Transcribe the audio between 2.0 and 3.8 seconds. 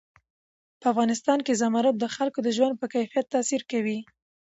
خلکو د ژوند په کیفیت تاثیر